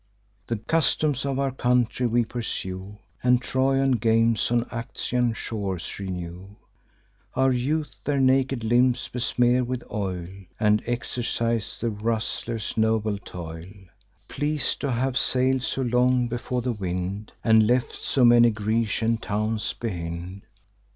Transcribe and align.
The 0.47 0.57
customs 0.57 1.27
of 1.27 1.37
our 1.37 1.51
country 1.51 2.07
we 2.07 2.25
pursue, 2.25 2.97
And 3.21 3.39
Trojan 3.39 3.97
games 3.97 4.49
on 4.49 4.65
Actian 4.71 5.35
shores 5.35 5.99
renew. 5.99 6.55
Our 7.35 7.51
youth 7.51 7.97
their 8.03 8.19
naked 8.19 8.63
limbs 8.63 9.07
besmear 9.13 9.63
with 9.63 9.83
oil, 9.91 10.27
And 10.59 10.81
exercise 10.87 11.77
the 11.79 11.91
wrastlers' 11.91 12.75
noble 12.77 13.19
toil; 13.19 13.67
Pleas'd 14.27 14.81
to 14.81 14.89
have 14.91 15.19
sail'd 15.19 15.61
so 15.61 15.83
long 15.83 16.27
before 16.27 16.63
the 16.63 16.73
wind, 16.73 17.33
And 17.43 17.67
left 17.67 17.93
so 17.93 18.25
many 18.25 18.49
Grecian 18.49 19.17
towns 19.17 19.71
behind. 19.73 20.41